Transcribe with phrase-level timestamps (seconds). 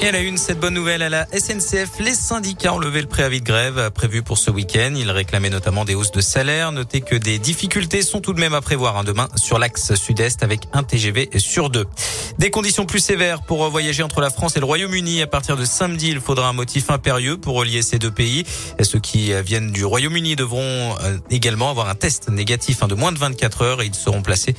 [0.00, 3.08] Et à la une, cette bonne nouvelle à la SNCF, les syndicats ont levé le
[3.08, 4.92] préavis de grève prévu pour ce week-end.
[4.94, 6.70] Ils réclamaient notamment des hausses de salaire.
[6.70, 10.44] Notez que des difficultés sont tout de même à prévoir hein, demain sur l'axe sud-est
[10.44, 11.84] avec un TGV sur deux.
[12.38, 15.20] Des conditions plus sévères pour voyager entre la France et le Royaume-Uni.
[15.20, 18.44] À partir de samedi, il faudra un motif impérieux pour relier ces deux pays.
[18.80, 23.10] ceux qui viennent du Royaume-Uni devront euh, également avoir un test négatif hein, de moins
[23.10, 24.54] de 24 heures et ils seront placés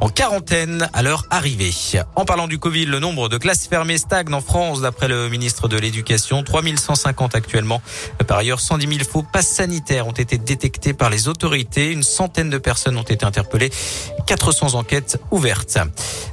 [0.00, 1.74] en quarantaine à leur arrivée.
[2.16, 5.68] En parlant du Covid, le nombre de classes fermées stagne en France d'après le ministre
[5.68, 6.42] de l'Éducation.
[6.42, 7.82] 3150 actuellement.
[8.26, 11.90] Par ailleurs, 110 000 faux passes sanitaires ont été détectés par les autorités.
[11.90, 13.70] Une centaine de personnes ont été interpellées.
[14.26, 15.78] 400 enquêtes ouvertes.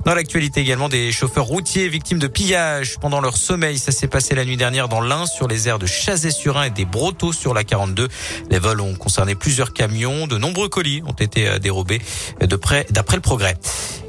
[0.06, 3.78] Dans l'actualité également, des chauffeurs routiers victimes de pillage pendant leur sommeil.
[3.78, 6.86] Ça s'est passé la nuit dernière dans l'Ain sur les aires de Chazé-sur-Ain et des
[6.86, 8.08] Brotteaux sur la 42.
[8.50, 10.28] Les vols ont concerné plusieurs camions.
[10.28, 12.02] De nombreux colis ont été euh, dérobés
[12.42, 13.56] d'après le progrès.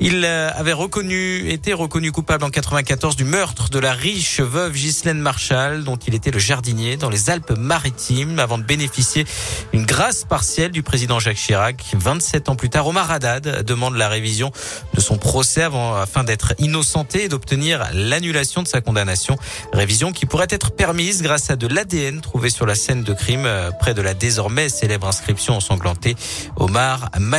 [0.00, 4.74] Il euh, avait reconnu, été reconnu coupable en 94 du meurtre de la riche veuve
[4.74, 9.24] Ghislaine Marshall, dont il était le jardinier dans les Alpes-Maritimes, avant de bénéficier
[9.72, 11.82] d'une grâce partielle du président Jacques Chirac.
[11.94, 14.52] 27 ans plus tard, Omar Haddad demande la révision
[14.92, 19.38] de son procès afin d'être innocenté et d'obtenir l'annulation de sa condamnation.
[19.72, 23.46] Révision qui pourrait être permise grâce à de l'ADN trouvé sur la scène de crime
[23.46, 26.16] euh, près de la désormais célèbre inscription ensanglantée
[26.56, 27.36] Omar m'a.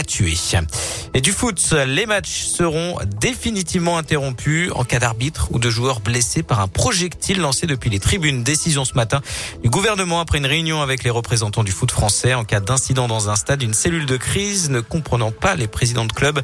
[1.13, 6.43] Et du foot, les matchs seront définitivement interrompus en cas d'arbitre ou de joueurs blessés
[6.43, 8.43] par un projectile lancé depuis les tribunes.
[8.43, 9.21] Décision ce matin
[9.63, 13.29] du gouvernement après une réunion avec les représentants du foot français en cas d'incident dans
[13.29, 13.61] un stade.
[13.61, 16.41] Une cellule de crise ne comprenant pas les présidents de clubs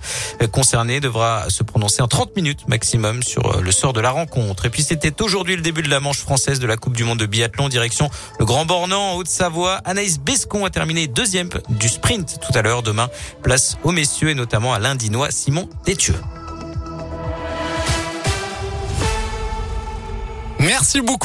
[0.52, 4.66] concernés devra se prononcer en 30 minutes maximum sur le sort de la rencontre.
[4.66, 7.20] Et puis c'était aujourd'hui le début de la manche française de la Coupe du Monde
[7.20, 9.82] de biathlon direction le Grand Bornand en Haute-Savoie.
[9.86, 12.84] Anaïs Bescon a terminé deuxième du sprint tout à l'heure.
[12.84, 13.10] Demain,
[13.42, 15.70] place aux messieurs et notamment à l'Indinois Simon
[20.59, 21.19] Merci beaucoup.